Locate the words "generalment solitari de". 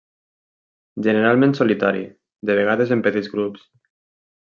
1.09-2.59